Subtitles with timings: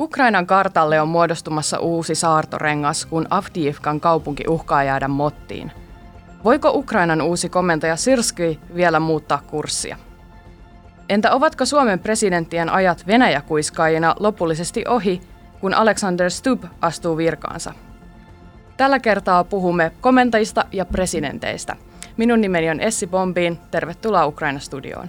[0.00, 5.72] Ukrainan kartalle on muodostumassa uusi saartorengas, kun Avdiivkan kaupunki uhkaa jäädä mottiin.
[6.44, 9.96] Voiko Ukrainan uusi komentaja Sirski vielä muuttaa kurssia?
[11.08, 15.20] Entä ovatko Suomen presidenttien ajat Venäjä-kuiskaajina lopullisesti ohi,
[15.60, 17.74] kun Alexander Stubb astuu virkaansa?
[18.76, 21.76] Tällä kertaa puhumme komentajista ja presidenteistä.
[22.16, 23.58] Minun nimeni on Essi Bombiin.
[23.70, 25.08] Tervetuloa Ukraina-studioon.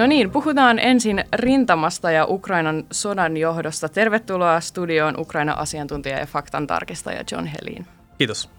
[0.00, 3.88] No niin, puhutaan ensin rintamasta ja Ukrainan sodan johdosta.
[3.88, 7.86] Tervetuloa studioon Ukraina-asiantuntija ja faktan tarkistaja John Helin.
[8.18, 8.50] Kiitos.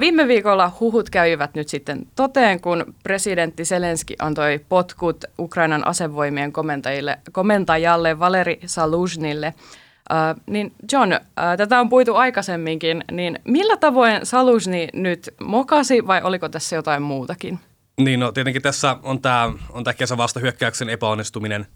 [0.00, 7.18] Viime viikolla huhut kävivät nyt sitten toteen, kun presidentti Zelenski antoi potkut Ukrainan asevoimien komentajille,
[7.32, 9.54] komentajalle Valeri Saluzhnille.
[9.56, 11.18] Uh, niin John, uh,
[11.56, 17.58] tätä on puitu aikaisemminkin, niin millä tavoin Saluzhni nyt mokasi vai oliko tässä jotain muutakin?
[18.04, 21.66] Niin, no tietenkin tässä on tämä on tää kesävastahyökkäyksen epäonnistuminen,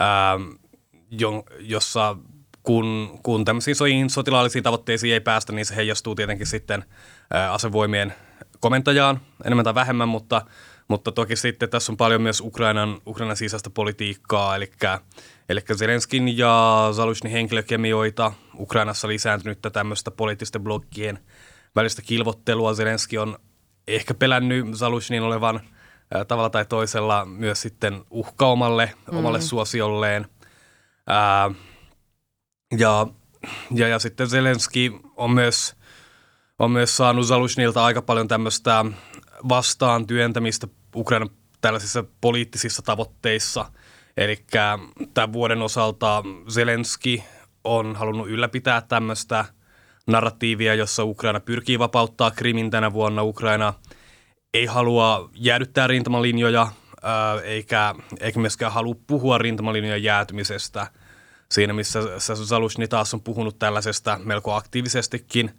[0.00, 0.38] ää,
[1.10, 2.16] jo, jossa
[2.62, 6.84] kun, kun tämmöisiin sotilaallisiin tavoitteisiin ei päästä, niin se heijastuu tietenkin sitten
[7.30, 8.14] ää, asevoimien
[8.60, 10.42] komentajaan enemmän tai vähemmän, mutta,
[10.88, 14.70] mutta toki sitten tässä on paljon myös Ukrainan, Ukrainan sisäistä politiikkaa, eli,
[15.48, 21.18] eli Zelenskin ja Zalushnin henkilökemioita, Ukrainassa lisääntynyttä tämmöistä poliittisten bloggien
[21.76, 22.74] välistä kilvottelua.
[22.74, 23.38] Zelenski on
[23.88, 25.60] ehkä pelännyt Zalushnin olevan
[26.14, 29.18] ää, tavalla tai toisella myös sitten uhka omalle, mm.
[29.18, 30.26] omalle suosiolleen.
[31.06, 31.50] Ää,
[32.78, 33.06] ja,
[33.74, 35.76] ja, ja sitten Zelenski on myös,
[36.58, 38.84] on myös saanut Zalushnilta aika paljon tämmöistä
[39.48, 43.72] vastaan työntämistä Ukrainan tällaisissa poliittisissa tavoitteissa.
[44.16, 44.44] Eli
[45.14, 47.24] tämän vuoden osalta Zelenski
[47.64, 49.44] on halunnut ylläpitää tämmöistä–
[50.08, 53.22] narratiivia, jossa Ukraina pyrkii vapauttaa Krimin tänä vuonna.
[53.22, 53.74] Ukraina
[54.54, 56.68] ei halua jäädyttää rintamalinjoja,
[57.44, 60.86] eikä, eikä myöskään halua puhua rintamalinjojen jäätymisestä.
[61.50, 65.50] Siinä, missä Zalushni taas on puhunut tällaisesta melko aktiivisestikin.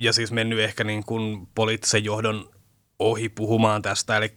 [0.00, 2.50] ja siis mennyt ehkä niin kuin poliittisen johdon
[2.98, 4.16] ohi puhumaan tästä.
[4.16, 4.32] Eli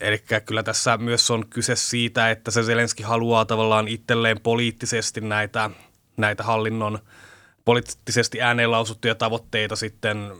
[0.00, 5.70] eli kyllä tässä myös on kyse siitä, että se Zelenski haluaa tavallaan itselleen poliittisesti näitä–
[6.16, 6.98] näitä hallinnon
[7.64, 10.32] poliittisesti ääneen lausuttuja tavoitteita sitten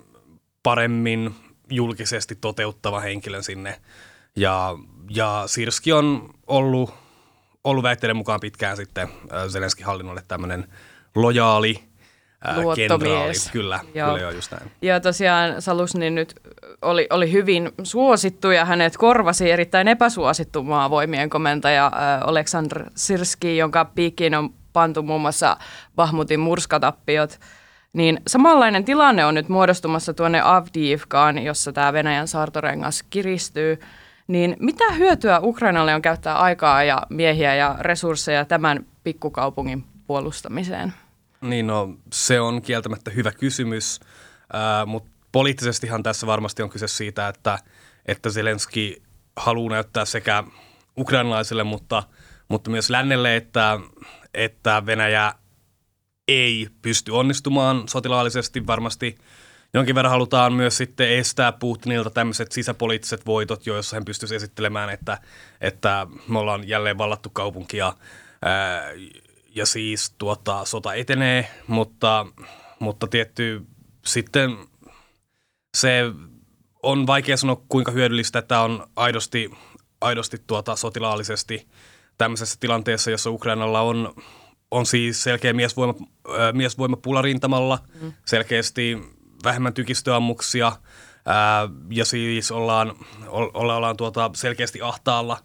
[0.62, 1.35] paremmin
[1.71, 3.81] julkisesti toteuttava henkilön sinne.
[4.37, 4.75] Ja,
[5.11, 6.95] ja Sirski on ollut,
[7.65, 9.09] ollut väitteiden mukaan pitkään sitten
[9.49, 10.69] Zelenskin hallinnolle tämmöinen
[11.15, 11.85] lojaali
[12.77, 13.33] kenraali.
[13.53, 14.09] Kyllä, joo.
[14.09, 14.71] kyllä joo, just näin.
[14.83, 16.35] Ja tosiaan Salusni nyt
[16.83, 23.85] oli, oli hyvin suosittu ja hänet korvasi erittäin epäsuosittu maavoimien komentaja äh, Aleksandr Sirski, jonka
[23.85, 25.57] piikkiin on pantu muun muassa
[25.97, 27.41] Bahmutin murskatappiot,
[27.93, 33.79] niin samanlainen tilanne on nyt muodostumassa tuonne Avdiivkaan, jossa tämä Venäjän saartorengas kiristyy.
[34.27, 40.93] Niin mitä hyötyä Ukrainalle on käyttää aikaa ja miehiä ja resursseja tämän pikkukaupungin puolustamiseen?
[41.41, 44.01] Niin no, se on kieltämättä hyvä kysymys,
[44.55, 47.59] äh, mutta poliittisestihan tässä varmasti on kyse siitä, että,
[48.06, 49.03] että Zelenski
[49.37, 50.45] haluaa näyttää sekä
[50.99, 52.03] ukrainalaisille, mutta,
[52.49, 53.81] mutta myös lännelle, että,
[54.34, 55.34] että Venäjä
[56.28, 58.66] ei pysty onnistumaan sotilaallisesti.
[58.66, 59.16] Varmasti
[59.75, 65.19] jonkin verran halutaan myös sitten estää Putinilta tämmöiset sisäpoliittiset voitot, joissa hän pystyisi esittelemään, että,
[65.60, 67.93] että me ollaan jälleen vallattu kaupunkia
[68.43, 68.82] ää,
[69.55, 72.26] ja siis tuota, sota etenee, mutta,
[72.78, 73.66] mutta tietty
[74.05, 74.56] sitten
[75.76, 76.03] se
[76.82, 79.50] on vaikea sanoa, kuinka hyödyllistä tämä on aidosti,
[80.04, 81.66] aidosti tuota, sotilaallisesti–
[82.19, 84.15] tämmöisessä tilanteessa, jossa Ukrainalla on,
[84.70, 85.94] on siis selkeä miesvoima,
[86.28, 88.12] äh, miesvoimapula rintamalla, mm.
[88.25, 88.98] selkeästi
[89.44, 90.75] vähemmän tykistöammuksia äh,
[91.91, 92.93] ja siis ollaan,
[93.28, 95.38] olla, ollaan tuota selkeästi ahtaalla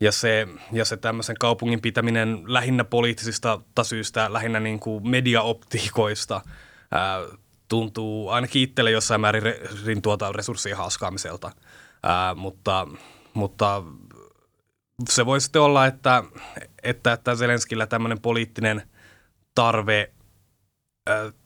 [0.00, 7.38] ja se, ja se tämmöisen kaupungin pitäminen lähinnä poliittisista syistä, lähinnä niin kuin mediaoptiikoista äh,
[7.68, 9.60] tuntuu ainakin itselle jossain määrin re,
[10.02, 12.86] tuota resurssien haaskaamiselta, äh, mutta,
[13.36, 13.82] mutta
[15.08, 16.22] se voi sitten olla, että,
[16.82, 18.82] että, että Zelenskillä tämmöinen poliittinen
[19.54, 20.10] tarve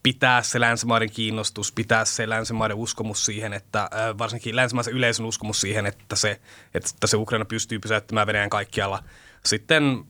[0.02, 5.87] pitää se länsimaiden kiinnostus, pitää se länsimaiden uskomus siihen, että varsinkin länsimaisen yleisön uskomus siihen,
[5.87, 6.40] että se,
[6.75, 9.02] että se Ukraina pystyy pysäyttämään Venäjän kaikkialla,
[9.44, 10.04] sitten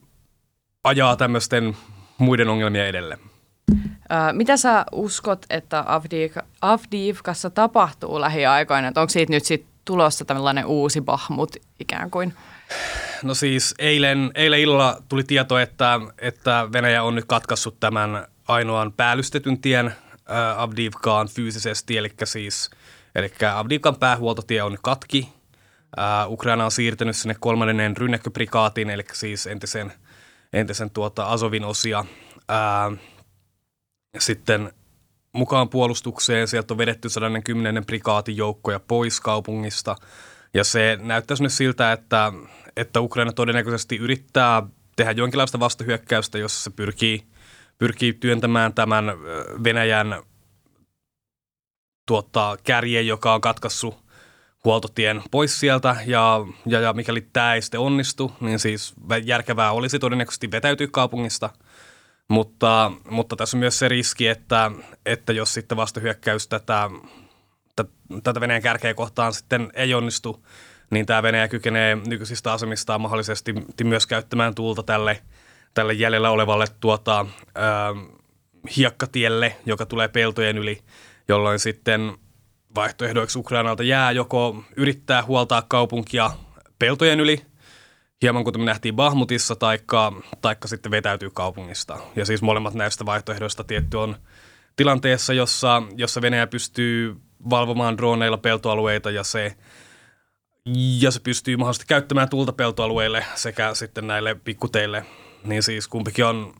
[0.83, 1.77] ajaa tämmöisten
[2.17, 3.17] muiden ongelmia edelle.
[4.31, 5.85] Mitä sä uskot, että
[6.61, 8.87] Avdiivkassa tapahtuu lähiaikoina?
[8.87, 12.33] Onko siitä nyt sit tulossa tällainen uusi Bahmut ikään kuin?
[13.23, 18.93] No siis eilen, eilen illalla tuli tieto, että, että Venäjä on nyt katkassut tämän ainoan
[18.93, 22.69] päällystetyn tien äh, Avdivkaan fyysisesti, eli siis
[23.15, 25.29] Eli Avdikan päähuoltotie on katki.
[25.97, 29.93] Uh, Ukraina on siirtynyt sinne kolmannen rynnäkköprikaatiin, eli siis entisen,
[30.53, 31.99] entisen tuota Azovin osia.
[31.99, 32.97] Uh,
[34.19, 34.73] sitten
[35.33, 37.85] mukaan puolustukseen sieltä on vedetty 110.
[37.85, 39.95] prikaatin joukkoja pois kaupungista.
[40.53, 42.33] Ja se näyttäisi nyt siltä, että,
[42.77, 44.63] että Ukraina todennäköisesti yrittää
[44.95, 47.23] tehdä jonkinlaista vastahyökkäystä, jossa se pyrkii,
[47.77, 49.05] pyrkii työntämään tämän
[49.63, 50.23] Venäjän
[52.07, 54.01] tuottaa kärjen, joka on katkassut
[54.65, 58.93] huoltotien pois sieltä ja, ja, ja mikäli tämä ei sitten onnistu, niin siis
[59.23, 61.49] järkevää olisi todennäköisesti vetäytyä kaupungista.
[62.31, 64.71] Mutta, mutta tässä on myös se riski, että,
[65.05, 66.89] että jos sitten vastahyökkäys tätä,
[68.23, 70.45] tätä Venäjän kärkeä kohtaan sitten ei onnistu,
[70.91, 75.21] niin tämä Venäjä kykenee nykyisistä asemistaan mahdollisesti myös käyttämään tuulta tälle,
[75.73, 77.25] tälle jäljellä olevalle tuota,
[77.55, 77.93] ää,
[78.77, 80.79] hiekkatielle, joka tulee peltojen yli–
[81.31, 82.17] jolloin sitten
[82.75, 86.31] vaihtoehdoiksi Ukrainalta jää joko yrittää huoltaa kaupunkia
[86.79, 87.45] peltojen yli,
[88.21, 91.97] hieman kuten me nähtiin Bahmutissa, taikka, taikka sitten vetäytyy kaupungista.
[92.15, 94.15] Ja siis molemmat näistä vaihtoehdoista tietty on
[94.75, 97.15] tilanteessa, jossa, jossa Venäjä pystyy
[97.49, 99.55] valvomaan droneilla peltoalueita ja se,
[101.01, 105.05] ja se pystyy mahdollisesti käyttämään tulta peltoalueille sekä sitten näille pikkuteille,
[105.43, 106.53] niin siis kumpikin on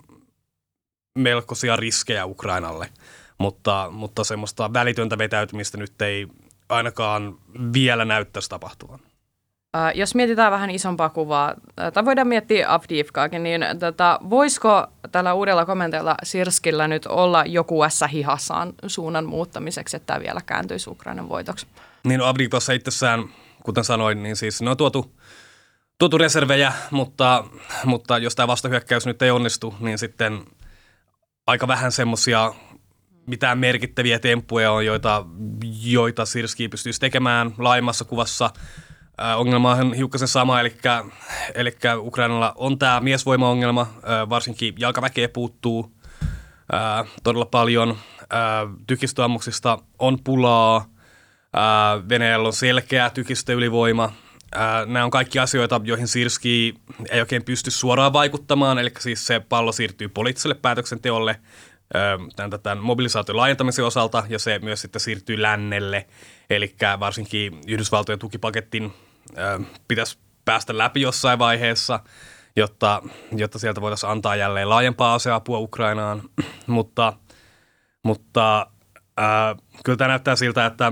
[1.15, 2.89] melkoisia riskejä Ukrainalle
[3.41, 6.27] mutta, mutta semmoista välitöntä vetäytymistä nyt ei
[6.69, 7.37] ainakaan
[7.73, 8.99] vielä näyttäisi tapahtuvan.
[9.77, 11.55] Uh, jos mietitään vähän isompaa kuvaa,
[11.93, 18.03] tai voidaan miettiä Avdiivkaakin, niin tota, voisiko tällä uudella komenteella Sirskillä nyt olla joku S
[18.11, 21.67] hihassaan suunnan muuttamiseksi, että tämä vielä kääntyisi Ukrainan voitoksi?
[22.03, 23.23] Niin no Avdiivkassa itsessään,
[23.63, 25.15] kuten sanoin, niin siis ne on tuotu,
[25.97, 27.43] tuotu reservejä, mutta,
[27.85, 30.45] mutta jos tämä vastahyökkäys nyt ei onnistu, niin sitten
[31.47, 32.53] aika vähän semmoisia
[33.27, 35.25] mitään merkittäviä temppuja on, joita,
[35.83, 38.49] joita Sirski pystyisi tekemään laajemmassa kuvassa.
[39.35, 40.75] Ongelma on hiukkasen sama, eli,
[41.55, 43.87] eli Ukrainalla on tämä miesvoimaongelma,
[44.29, 45.91] varsinkin jalkaväkeä puuttuu
[47.23, 47.97] todella paljon.
[48.87, 50.85] Tykistöammuksista on pulaa,
[52.09, 54.11] Venäjällä on selkeä tykistöylivoima.
[54.85, 56.75] Nämä on kaikki asioita, joihin Sirski
[57.09, 61.35] ei oikein pysty suoraan vaikuttamaan, eli siis se pallo siirtyy poliittiselle päätöksenteolle–
[62.35, 66.07] tämän, tämän mobilisaation laajentamisen osalta, ja se myös sitten siirtyy lännelle,
[66.49, 68.93] eli varsinkin Yhdysvaltojen tukipakettin
[69.87, 71.99] pitäisi päästä läpi jossain vaiheessa,
[72.55, 73.03] jotta,
[73.37, 76.21] jotta sieltä voitaisiin antaa jälleen laajempaa aseapua Ukrainaan,
[76.67, 77.13] mutta,
[78.03, 78.67] mutta
[79.17, 79.55] ää,
[79.85, 80.91] kyllä tämä näyttää siltä, että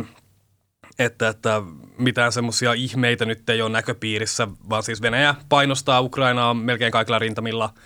[1.00, 1.62] että, että
[1.98, 7.74] mitään semmoisia ihmeitä nyt ei ole näköpiirissä, vaan siis Venäjä painostaa Ukrainaa melkein kaikilla rintamilla–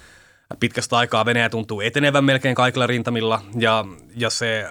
[0.59, 3.85] pitkästä aikaa Venäjä tuntuu etenevän melkein kaikilla rintamilla ja,
[4.15, 4.69] ja, se,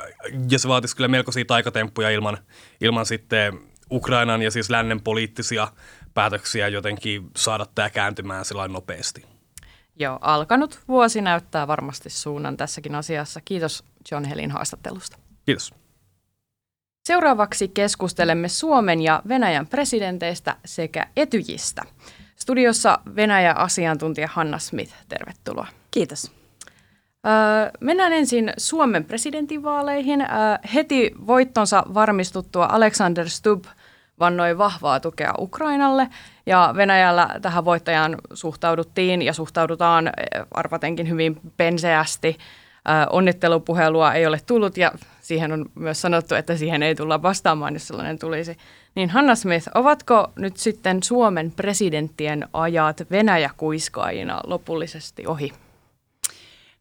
[0.51, 2.39] ja se vaatisi kyllä melkoisia taikatemppuja ilman,
[2.81, 3.61] ilman sitten
[3.93, 5.69] Ukrainan ja siis lännen poliittisia
[6.15, 9.25] päätöksiä jotenkin saada tämä kääntymään sillä nopeasti.
[9.97, 13.41] Joo, alkanut vuosi näyttää varmasti suunnan tässäkin asiassa.
[13.45, 15.19] Kiitos John Helin haastattelusta.
[15.47, 15.75] Kiitos.
[17.05, 21.83] Seuraavaksi keskustelemme Suomen ja Venäjän presidenteistä sekä etyjistä.
[22.37, 25.67] Studiossa Venäjä-asiantuntija Hanna Smith, tervetuloa.
[25.91, 26.33] Kiitos.
[27.81, 30.27] mennään ensin Suomen presidentinvaaleihin.
[30.75, 33.65] heti voittonsa varmistuttua Alexander Stubb
[34.23, 36.09] vannoi vahvaa tukea Ukrainalle
[36.47, 40.11] ja Venäjällä tähän voittajaan suhtauduttiin ja suhtaudutaan
[40.55, 42.39] arvatenkin hyvin penseästi.
[43.11, 47.89] onnittelupuhelua ei ole tullut ja siihen on myös sanottu, että siihen ei tulla vastaamaan, jos
[47.89, 48.57] sellainen tulisi.
[48.95, 55.53] Niin Hanna Smith, ovatko nyt sitten Suomen presidenttien ajat Venäjä-kuiskaajina lopullisesti ohi?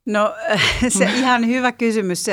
[0.05, 0.36] No
[1.00, 2.25] se ihan hyvä kysymys.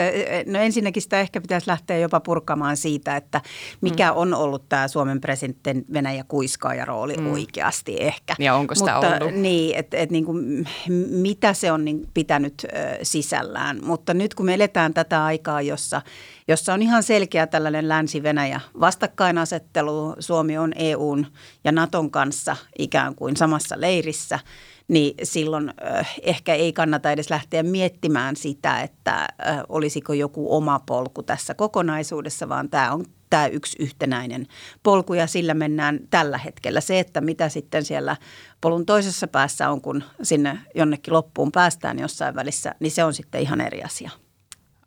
[0.47, 3.41] No ensinnäkin sitä ehkä pitäisi lähteä jopa purkamaan siitä, että
[3.81, 4.17] mikä mm.
[4.17, 7.33] on ollut tämä Suomen presidentin Venäjä kuiskaaja rooli mm.
[7.33, 8.35] oikeasti ehkä.
[8.39, 9.35] Ja onko sitä Mutta, ollut?
[9.35, 10.69] Niin, että et niin kuin,
[11.11, 12.67] mitä se on niin pitänyt
[13.03, 13.81] sisällään.
[13.85, 16.03] Mutta nyt kun me eletään tätä aikaa, jossa,
[16.49, 21.27] jossa on ihan selkeä tällainen Länsi-Venäjä vastakkainasettelu, Suomi on EUn
[21.65, 24.39] ja Naton kanssa ikään kuin samassa leirissä–
[24.89, 25.75] niin silloin
[26.23, 29.29] ehkä ei kannata edes lähteä miettimään sitä, että
[29.69, 34.47] olisiko joku oma polku tässä kokonaisuudessa, vaan tämä on tämä yksi yhtenäinen
[34.83, 36.81] polku ja sillä mennään tällä hetkellä.
[36.81, 38.17] Se, että mitä sitten siellä
[38.61, 43.41] polun toisessa päässä on, kun sinne jonnekin loppuun päästään jossain välissä, niin se on sitten
[43.41, 44.11] ihan eri asia.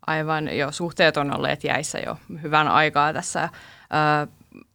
[0.08, 3.50] Aivan jo, suhteet on olleet jäissä jo hyvän aikaa tässä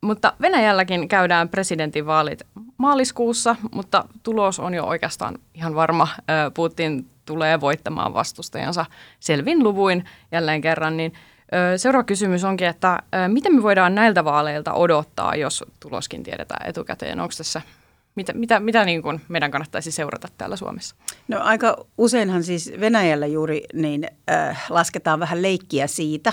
[0.01, 2.43] mutta Venäjälläkin käydään presidentinvaalit
[2.79, 6.09] maaliskuussa, mutta tulos on jo oikeastaan ihan varma.
[6.55, 8.87] Putin tulee voittamaan vastustajansa
[9.21, 11.13] selvin luvuin jälleen kerran, niin
[11.77, 17.21] Seuraava kysymys onkin, että miten me voidaan näiltä vaaleilta odottaa, jos tuloskin tiedetään etukäteen?
[17.21, 17.63] Onko tässä
[18.15, 20.97] mitä, mitä, mitä niin kuin meidän kannattaisi seurata täällä Suomessa?
[21.29, 26.33] No aika useinhan siis Venäjällä juuri niin äh, lasketaan vähän leikkiä siitä,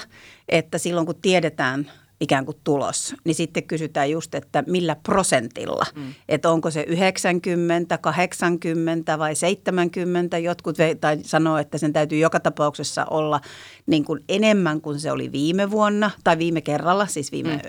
[0.49, 5.85] että silloin kun tiedetään ikään kuin tulos, niin sitten kysytään just, että millä prosentilla.
[5.95, 6.13] Mm.
[6.29, 10.37] Että onko se 90, 80 vai 70.
[10.37, 13.41] Jotkut tai sanoo, että sen täytyy joka tapauksessa olla
[13.85, 17.59] niin kuin enemmän kuin se oli viime vuonna tai viime kerralla, siis viime mm.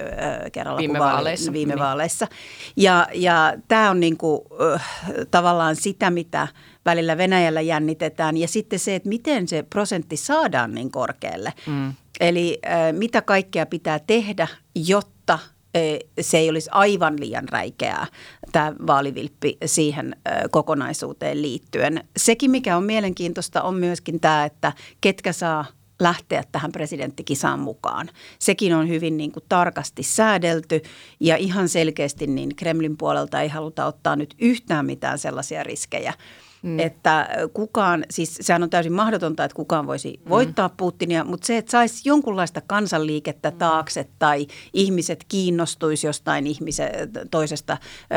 [0.46, 1.52] ö, kerralla viime vaaleissa.
[1.52, 1.82] Viime niin.
[1.82, 2.26] vaaleissa.
[2.76, 4.78] Ja, ja tämä on niin kuin, ö,
[5.30, 6.48] tavallaan sitä, mitä
[6.84, 8.36] välillä Venäjällä jännitetään.
[8.36, 11.52] Ja sitten se, että miten se prosentti saadaan niin korkealle.
[11.66, 11.94] Mm.
[12.20, 15.38] Eli äh, mitä kaikkea pitää tehdä, jotta
[16.20, 18.06] se ei olisi aivan liian räikeää,
[18.52, 20.16] tämä vaalivilppi siihen
[20.50, 22.04] kokonaisuuteen liittyen.
[22.16, 25.64] Sekin, mikä on mielenkiintoista, on myöskin tämä, että ketkä saa
[26.00, 28.10] lähteä tähän presidenttikisaan mukaan.
[28.38, 30.82] Sekin on hyvin niin kuin tarkasti säädelty
[31.20, 36.14] ja ihan selkeästi niin Kremlin puolelta ei haluta ottaa nyt yhtään mitään sellaisia riskejä–
[36.64, 36.78] Mm.
[36.78, 40.28] Että kukaan, siis sehän on täysin mahdotonta, että kukaan voisi mm.
[40.30, 43.56] voittaa Putinia, mutta se, että saisi jonkunlaista kansanliikettä mm.
[43.56, 46.90] taakse tai ihmiset kiinnostuisi jostain ihmisen,
[47.30, 47.76] toisesta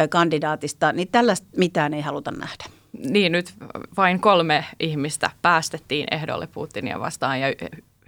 [0.10, 2.66] kandidaatista, niin tällaista mitään ei haluta nähdä.
[3.10, 3.54] Niin, nyt
[3.98, 7.48] vain kolme ihmistä päästettiin ehdolle Putinia vastaan ja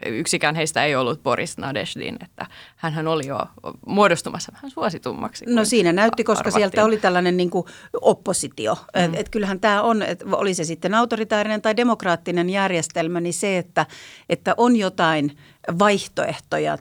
[0.05, 3.39] yksikään heistä ei ollut Boris Nadeshdin, että hän oli jo
[3.85, 5.45] muodostumassa vähän suositummaksi.
[5.47, 6.61] No siinä näytti, koska arvattiin.
[6.61, 7.65] sieltä oli tällainen niin kuin
[8.01, 8.73] oppositio.
[8.73, 9.03] Mm.
[9.03, 13.57] Et, et kyllähän tämä on, että oli se sitten autoritaarinen tai demokraattinen järjestelmä, niin se,
[13.57, 13.85] että,
[14.29, 15.37] että on jotain
[15.79, 16.77] vaihtoehtoja,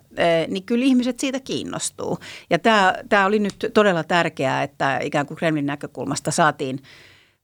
[0.49, 2.19] niin kyllä ihmiset siitä kiinnostuu.
[2.51, 6.83] Ja tämä, tämä oli nyt todella tärkeää, että ikään kuin Kremlin näkökulmasta saatiin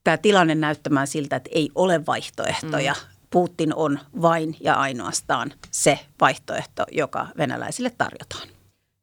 [0.05, 2.93] tämä tilanne näyttämään siltä, että ei ole vaihtoehtoja.
[2.93, 8.49] Mm Putin on vain ja ainoastaan se vaihtoehto, joka venäläisille tarjotaan.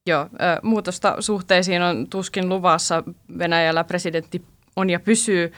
[0.08, 0.28] Joo,
[0.64, 3.04] muutosta suhteisiin on tuskin luvassa.
[3.38, 4.46] Venäjällä presidentti
[4.76, 5.54] on ja pysyy,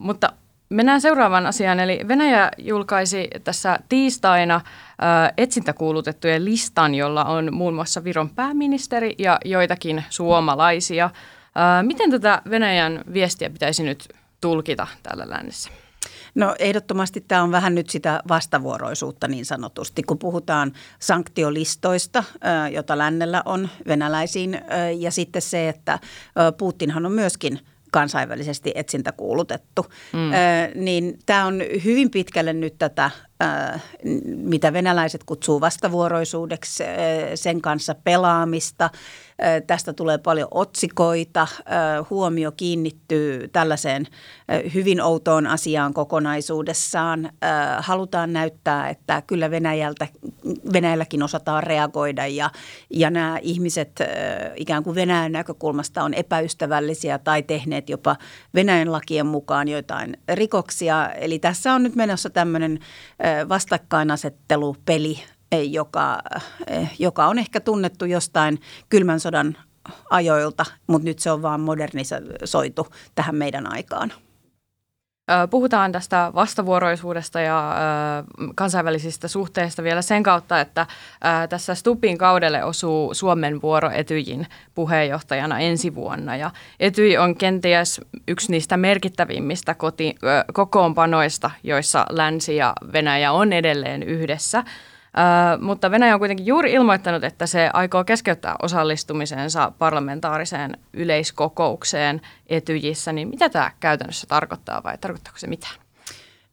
[0.00, 0.32] mutta
[0.70, 1.80] mennään seuraavaan asiaan.
[1.80, 4.60] Eli Venäjä julkaisi tässä tiistaina
[5.36, 11.10] etsintäkuulutettujen listan, jolla on muun muassa Viron pääministeri ja joitakin suomalaisia.
[11.82, 14.08] Miten tätä Venäjän viestiä pitäisi nyt
[14.40, 15.83] tulkita täällä lännessä?
[16.34, 22.24] No ehdottomasti tämä on vähän nyt sitä vastavuoroisuutta niin sanotusti, kun puhutaan sanktiolistoista,
[22.72, 24.60] jota lännellä on venäläisiin
[24.98, 25.98] ja sitten se, että
[26.58, 27.60] Putinhan on myöskin–
[27.94, 29.86] kansainvälisesti etsintäkuulutettu.
[30.12, 30.30] Mm.
[30.84, 33.10] niin tämä on hyvin pitkälle nyt tätä,
[34.24, 36.84] mitä venäläiset kutsuu vastavuoroisuudeksi,
[37.34, 38.90] sen kanssa pelaamista–
[39.66, 41.46] Tästä tulee paljon otsikoita.
[42.10, 44.06] Huomio kiinnittyy tällaiseen
[44.74, 47.30] hyvin outoon asiaan kokonaisuudessaan.
[47.78, 50.06] Halutaan näyttää, että kyllä Venäjältä,
[50.72, 52.50] Venäjälläkin osataan reagoida ja,
[52.90, 53.98] ja nämä ihmiset
[54.56, 58.16] ikään kuin Venäjän näkökulmasta on epäystävällisiä tai tehneet jopa
[58.54, 61.12] Venäjän lakien mukaan joitain rikoksia.
[61.12, 62.78] Eli tässä on nyt menossa tämmöinen
[63.48, 65.22] vastakkainasettelupeli
[65.62, 66.22] joka,
[66.66, 69.56] eh, joka on ehkä tunnettu jostain kylmän sodan
[70.10, 74.12] ajoilta, mutta nyt se on vaan modernisoitu tähän meidän aikaan.
[75.50, 77.74] Puhutaan tästä vastavuoroisuudesta ja
[78.54, 80.86] kansainvälisistä suhteista vielä sen kautta, että
[81.48, 86.36] tässä Stupin kaudelle osuu Suomen vuoro Etyjin puheenjohtajana ensi vuonna.
[86.36, 86.50] Ja
[86.80, 90.14] Etyj on kenties yksi niistä merkittävimmistä koti,
[90.52, 94.64] kokoonpanoista, joissa Länsi ja Venäjä on edelleen yhdessä–
[95.60, 103.12] mutta Venäjä on kuitenkin juuri ilmoittanut, että se aikoo keskeyttää osallistumisensa parlamentaariseen yleiskokoukseen Etyjissä.
[103.12, 105.74] Niin mitä tämä käytännössä tarkoittaa vai tarkoittaako se mitään?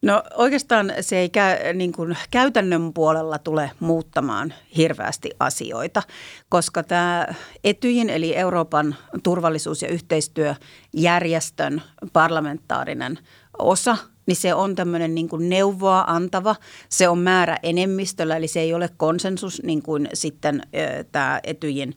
[0.02, 6.02] No oikeastaan se ei kä- niin kuin käytännön puolella tule muuttamaan hirveästi asioita,
[6.48, 7.26] koska tämä
[7.64, 13.18] Etyjin eli Euroopan turvallisuus- ja yhteistyöjärjestön parlamentaarinen
[13.58, 16.56] osa– niin se on tämmöinen niin kuin neuvoa antava.
[16.88, 21.96] Se on määrä enemmistöllä, eli se ei ole konsensus niin kuin sitten äh, tämä Etyjin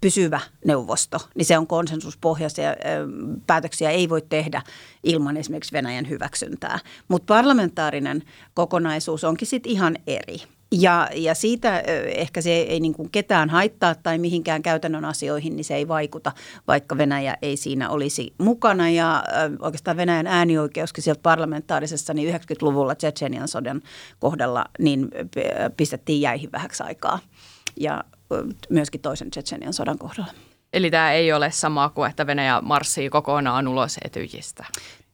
[0.00, 1.18] pysyvä neuvosto.
[1.34, 2.76] Niin se on konsensuspohjaisia äh,
[3.46, 4.62] päätöksiä ei voi tehdä
[5.04, 6.78] ilman esimerkiksi Venäjän hyväksyntää.
[7.08, 8.22] Mutta parlamentaarinen
[8.54, 10.57] kokonaisuus onkin sitten ihan eri.
[10.72, 11.80] Ja, ja siitä
[12.14, 16.32] ehkä se ei niin kuin ketään haittaa tai mihinkään käytännön asioihin, niin se ei vaikuta,
[16.66, 18.90] vaikka Venäjä ei siinä olisi mukana.
[18.90, 19.24] Ja
[19.60, 23.82] oikeastaan Venäjän äänioikeuskin sieltä parlamentaarisessa, niin 90-luvulla Tsetsenian sodan
[24.18, 25.08] kohdalla niin
[25.76, 27.18] pistettiin jäihin vähäksi aikaa.
[27.80, 28.04] Ja
[28.68, 30.32] myöskin toisen Tsetsenian sodan kohdalla.
[30.72, 34.64] Eli tämä ei ole sama kuin, että Venäjä marssii kokonaan ulos etyjistä?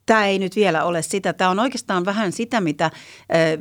[0.06, 1.32] Tämä ei nyt vielä ole sitä.
[1.32, 2.90] Tämä on oikeastaan vähän sitä, mitä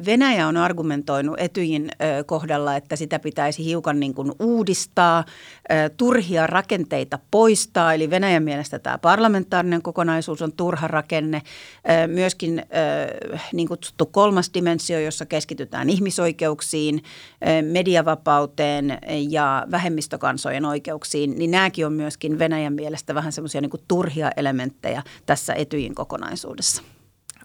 [0.05, 1.91] Venäjä on argumentoinut Etyjin
[2.25, 5.25] kohdalla, että sitä pitäisi hiukan niin kuin uudistaa,
[5.97, 7.93] turhia rakenteita poistaa.
[7.93, 11.41] Eli Venäjän mielestä tämä parlamentaarinen kokonaisuus on turha rakenne.
[12.07, 12.63] Myöskin
[13.53, 17.03] niin kutsuttu kolmas dimensio, jossa keskitytään ihmisoikeuksiin,
[17.71, 18.97] mediavapauteen
[19.29, 25.53] ja vähemmistökansojen oikeuksiin, niin nämäkin on myöskin Venäjän mielestä vähän semmoisia niin turhia elementtejä tässä
[25.53, 26.83] Etyjin kokonaisuudessa kokonaisuudessa.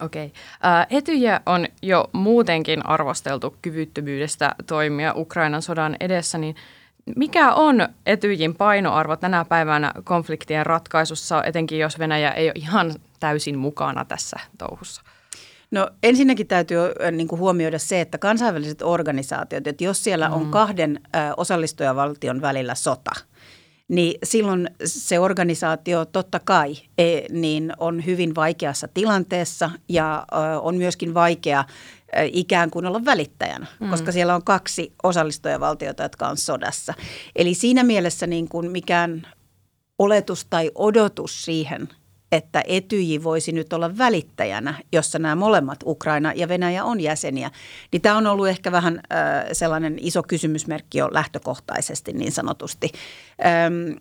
[0.01, 0.27] Okei.
[0.27, 0.99] Okay.
[0.99, 6.57] Etyjä on jo muutenkin arvosteltu kyvyttömyydestä toimia Ukrainan sodan edessä, niin
[7.17, 13.59] mikä on Etyjin painoarvo tänä päivänä konfliktien ratkaisussa, etenkin jos Venäjä ei ole ihan täysin
[13.59, 15.03] mukana tässä touhussa?
[15.71, 16.79] No ensinnäkin täytyy
[17.13, 20.51] niin kuin huomioida se, että kansainväliset organisaatiot, että jos siellä on mm.
[20.51, 21.01] kahden
[21.37, 23.13] osallistujavaltion välillä sota–
[23.89, 30.27] niin silloin se organisaatio totta kai e, niin on hyvin vaikeassa tilanteessa ja
[30.63, 31.65] on myöskin vaikea
[32.33, 33.91] ikään kuin olla välittäjänä, mm.
[33.91, 36.95] koska siellä on kaksi osallistujavaltiota, jotka on sodassa.
[37.37, 39.27] Eli siinä mielessä niin kuin mikään
[39.99, 41.89] oletus tai odotus siihen,
[42.33, 47.51] että Etyji voisi nyt olla välittäjänä, jossa nämä molemmat, Ukraina ja Venäjä, on jäseniä.
[47.93, 52.91] Niin tämä on ollut ehkä vähän äh, sellainen iso kysymysmerkki jo lähtökohtaisesti niin sanotusti.
[53.47, 53.99] Ähm,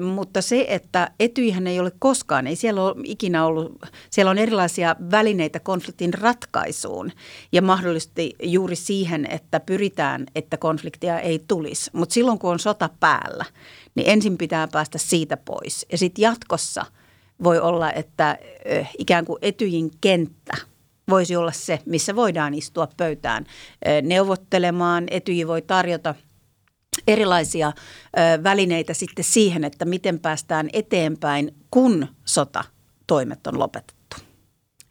[0.00, 3.78] mutta se, että Etyjhän ei ole koskaan, ei siellä ole ikinä ollut,
[4.10, 7.12] siellä on erilaisia välineitä konfliktin ratkaisuun
[7.52, 11.90] ja mahdollisesti juuri siihen, että pyritään, että konfliktia ei tulisi.
[11.92, 13.44] Mutta silloin kun on sota päällä,
[13.94, 16.86] niin ensin pitää päästä siitä pois ja sitten jatkossa–
[17.42, 18.38] voi olla, että
[18.98, 20.56] ikään kuin etyjin kenttä
[21.08, 23.46] voisi olla se, missä voidaan istua pöytään
[24.02, 25.06] neuvottelemaan.
[25.10, 26.14] Etyji voi tarjota
[27.08, 27.72] erilaisia
[28.44, 32.64] välineitä sitten siihen, että miten päästään eteenpäin, kun sota
[33.06, 34.16] toimet on lopetettu.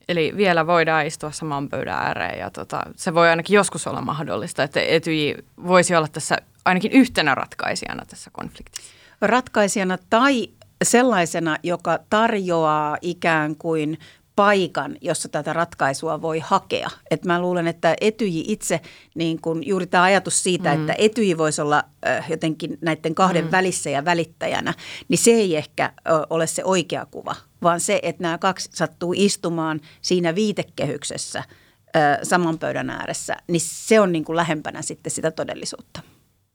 [0.10, 4.64] Eli vielä voidaan istua saman pöydän ääreen ja tota, se voi ainakin joskus olla mahdollista,
[4.64, 5.36] että Etyji
[5.68, 8.92] voisi olla tässä ainakin yhtenä ratkaisijana tässä konfliktissa.
[9.22, 10.50] Ratkaisijana tai
[10.84, 13.98] sellaisena, joka tarjoaa ikään kuin
[14.40, 16.90] paikan, jossa tätä ratkaisua voi hakea.
[17.12, 18.82] Et mä luulen, että Etyji itse,
[19.16, 20.82] niin kun juuri tämä ajatus siitä, mm.
[20.82, 23.52] että Etyji voisi olla äh, jotenkin näiden kahden mm.
[23.52, 24.74] välissä ja välittäjänä,
[25.08, 25.94] niin se ei ehkä äh,
[26.30, 32.60] ole se oikea kuva, vaan se, että nämä kaksi sattuu istumaan siinä viitekehyksessä äh, saman
[32.60, 36.02] pöydän ääressä, niin se on niin kuin lähempänä sitten sitä todellisuutta.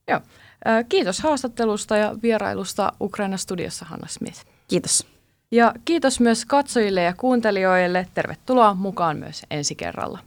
[0.09, 0.21] Joo.
[0.89, 4.47] Kiitos haastattelusta ja vierailusta Ukraina studiossa Hanna Smith.
[4.69, 5.07] Kiitos.
[5.51, 8.07] Ja kiitos myös katsojille ja kuuntelijoille.
[8.15, 10.19] Tervetuloa mukaan myös ensi kerralla.